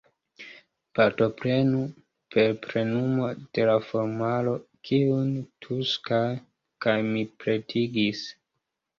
Partoprenu 0.99 1.81
per 2.35 2.55
plenumo 2.63 3.27
de 3.57 3.67
la 3.69 3.75
formularo, 3.89 4.53
kiun 4.89 5.27
Tuŝka 5.65 6.23
kaj 6.87 6.95
mi 7.11 7.23
pretigis. 7.45 8.23